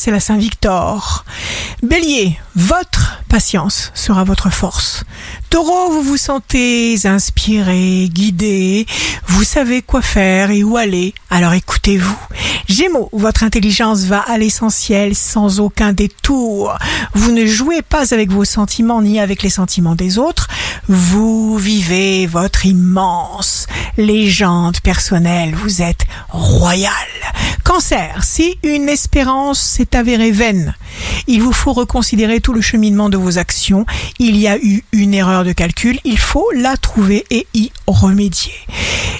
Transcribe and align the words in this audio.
c'est 0.00 0.10
la 0.10 0.18
Saint-Victor. 0.18 1.26
Bélier, 1.82 2.38
votre 2.56 3.20
patience 3.28 3.92
sera 3.94 4.24
votre 4.24 4.48
force. 4.48 5.04
Taureau, 5.50 5.90
vous 5.90 6.00
vous 6.00 6.16
sentez 6.16 6.96
inspiré, 7.04 8.08
guidé, 8.10 8.86
vous 9.26 9.44
savez 9.44 9.82
quoi 9.82 10.00
faire 10.00 10.50
et 10.50 10.64
où 10.64 10.78
aller, 10.78 11.12
alors 11.28 11.52
écoutez-vous. 11.52 12.16
Gémeaux, 12.66 13.10
votre 13.12 13.44
intelligence 13.44 14.04
va 14.04 14.20
à 14.20 14.38
l'essentiel 14.38 15.14
sans 15.14 15.60
aucun 15.60 15.92
détour. 15.92 16.78
Vous 17.14 17.32
ne 17.32 17.44
jouez 17.44 17.82
pas 17.82 18.14
avec 18.14 18.30
vos 18.30 18.46
sentiments 18.46 19.02
ni 19.02 19.20
avec 19.20 19.42
les 19.42 19.50
sentiments 19.50 19.96
des 19.96 20.18
autres. 20.18 20.48
Vous 20.88 21.58
vivez 21.58 22.26
votre 22.26 22.64
immense 22.64 23.66
légende 24.00 24.80
personnelle. 24.80 25.54
Vous 25.54 25.82
êtes 25.82 26.06
royal. 26.30 26.92
Cancer, 27.64 28.24
si 28.24 28.58
une 28.64 28.88
espérance 28.88 29.60
s'est 29.60 29.96
avérée 29.96 30.32
vaine, 30.32 30.74
il 31.26 31.42
vous 31.42 31.52
faut 31.52 31.72
reconsidérer 31.72 32.40
tout 32.40 32.52
le 32.52 32.60
cheminement 32.60 33.08
de 33.08 33.16
vos 33.16 33.38
actions. 33.38 33.86
Il 34.18 34.36
y 34.36 34.48
a 34.48 34.58
eu 34.58 34.82
une 34.92 35.14
erreur 35.14 35.44
de 35.44 35.52
calcul, 35.52 35.98
il 36.04 36.18
faut 36.18 36.50
la 36.56 36.76
trouver 36.76 37.24
et 37.30 37.46
y 37.54 37.70
remédier. 37.86 38.54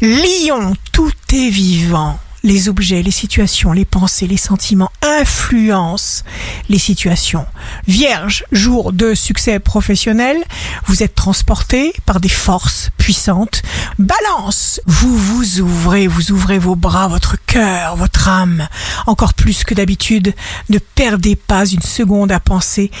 Lion, 0.00 0.74
tout 0.92 1.12
est 1.32 1.48
vivant 1.48 2.20
les 2.46 2.68
objets, 2.68 3.02
les 3.02 3.10
situations, 3.10 3.72
les 3.72 3.84
pensées, 3.84 4.28
les 4.28 4.36
sentiments 4.36 4.92
influencent 5.02 6.22
les 6.68 6.78
situations. 6.78 7.44
Vierge, 7.88 8.44
jour 8.52 8.92
de 8.92 9.14
succès 9.14 9.58
professionnel, 9.58 10.36
vous 10.86 11.02
êtes 11.02 11.16
transporté 11.16 11.92
par 12.06 12.20
des 12.20 12.28
forces 12.28 12.90
puissantes. 12.98 13.62
Balance, 13.98 14.80
vous 14.86 15.18
vous 15.18 15.60
ouvrez, 15.60 16.06
vous 16.06 16.30
ouvrez 16.30 16.58
vos 16.58 16.76
bras, 16.76 17.08
votre 17.08 17.36
cœur, 17.46 17.96
votre 17.96 18.28
âme. 18.28 18.68
Encore 19.06 19.34
plus 19.34 19.64
que 19.64 19.74
d'habitude, 19.74 20.32
ne 20.70 20.78
perdez 20.78 21.34
pas 21.34 21.66
une 21.66 21.82
seconde 21.82 22.30
à 22.30 22.38
penser 22.38 22.92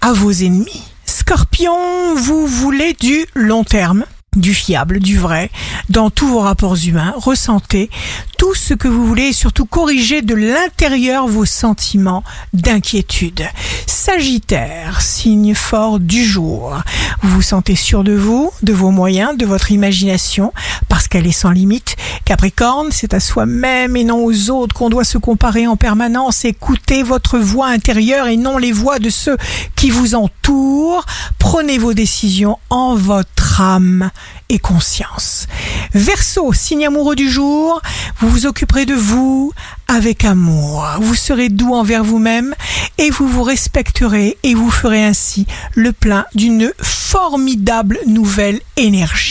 à 0.00 0.12
vos 0.12 0.32
ennemis. 0.32 0.82
Scorpion, 1.06 2.16
vous 2.16 2.48
voulez 2.48 2.94
du 2.94 3.24
long 3.36 3.62
terme 3.62 4.04
du 4.40 4.54
fiable, 4.54 4.98
du 5.00 5.18
vrai, 5.18 5.50
dans 5.88 6.10
tous 6.10 6.26
vos 6.26 6.40
rapports 6.40 6.76
humains. 6.76 7.14
Ressentez 7.16 7.90
tout 8.38 8.54
ce 8.54 8.74
que 8.74 8.88
vous 8.88 9.06
voulez 9.06 9.28
et 9.28 9.32
surtout 9.32 9.66
corrigez 9.66 10.22
de 10.22 10.34
l'intérieur 10.34 11.26
vos 11.26 11.44
sentiments 11.44 12.24
d'inquiétude. 12.52 13.44
Sagittaire, 13.86 15.02
signe 15.02 15.54
fort 15.54 16.00
du 16.00 16.24
jour. 16.24 16.74
Vous 17.22 17.30
vous 17.30 17.42
sentez 17.42 17.76
sûr 17.76 18.02
de 18.02 18.14
vous, 18.14 18.50
de 18.62 18.72
vos 18.72 18.90
moyens, 18.90 19.36
de 19.36 19.44
votre 19.44 19.70
imagination, 19.72 20.52
parce 20.88 21.06
qu'elle 21.06 21.26
est 21.26 21.32
sans 21.32 21.50
limite. 21.50 21.96
Capricorne, 22.30 22.90
c'est 22.92 23.12
à 23.12 23.18
soi-même 23.18 23.96
et 23.96 24.04
non 24.04 24.24
aux 24.24 24.50
autres 24.50 24.72
qu'on 24.72 24.88
doit 24.88 25.02
se 25.02 25.18
comparer 25.18 25.66
en 25.66 25.74
permanence. 25.76 26.44
Écoutez 26.44 27.02
votre 27.02 27.40
voix 27.40 27.66
intérieure 27.66 28.28
et 28.28 28.36
non 28.36 28.56
les 28.56 28.70
voix 28.70 29.00
de 29.00 29.10
ceux 29.10 29.36
qui 29.74 29.90
vous 29.90 30.14
entourent. 30.14 31.04
Prenez 31.40 31.76
vos 31.76 31.92
décisions 31.92 32.56
en 32.70 32.94
votre 32.94 33.60
âme 33.60 34.12
et 34.48 34.60
conscience. 34.60 35.48
Verseau, 35.92 36.52
signe 36.52 36.86
amoureux 36.86 37.16
du 37.16 37.28
jour, 37.28 37.82
vous 38.20 38.28
vous 38.28 38.46
occuperez 38.46 38.86
de 38.86 38.94
vous 38.94 39.52
avec 39.88 40.24
amour. 40.24 40.86
Vous 41.00 41.16
serez 41.16 41.48
doux 41.48 41.74
envers 41.74 42.04
vous-même 42.04 42.54
et 42.98 43.10
vous 43.10 43.26
vous 43.26 43.42
respecterez 43.42 44.38
et 44.44 44.54
vous 44.54 44.70
ferez 44.70 45.04
ainsi 45.04 45.48
le 45.74 45.90
plein 45.90 46.26
d'une 46.36 46.70
formidable 46.80 47.98
nouvelle 48.06 48.60
énergie. 48.76 49.29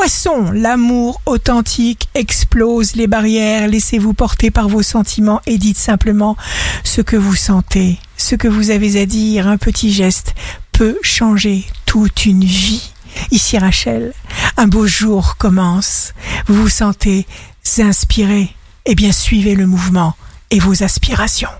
Poisson, 0.00 0.52
l'amour 0.52 1.20
authentique 1.26 2.08
explose 2.14 2.94
les 2.94 3.08
barrières, 3.08 3.66
laissez-vous 3.66 4.14
porter 4.14 4.52
par 4.52 4.68
vos 4.68 4.84
sentiments 4.84 5.40
et 5.44 5.58
dites 5.58 5.76
simplement 5.76 6.36
ce 6.84 7.00
que 7.00 7.16
vous 7.16 7.34
sentez, 7.34 7.98
ce 8.16 8.36
que 8.36 8.46
vous 8.46 8.70
avez 8.70 9.00
à 9.00 9.06
dire, 9.06 9.48
un 9.48 9.56
petit 9.56 9.92
geste 9.92 10.36
peut 10.70 10.96
changer 11.02 11.64
toute 11.84 12.26
une 12.26 12.44
vie. 12.44 12.92
Ici 13.32 13.58
Rachel, 13.58 14.12
un 14.56 14.68
beau 14.68 14.86
jour 14.86 15.36
commence. 15.36 16.14
Vous 16.46 16.54
vous 16.54 16.68
sentez 16.68 17.26
inspiré. 17.78 18.54
Eh 18.84 18.94
bien, 18.94 19.10
suivez 19.10 19.56
le 19.56 19.66
mouvement 19.66 20.14
et 20.52 20.60
vos 20.60 20.84
aspirations. 20.84 21.50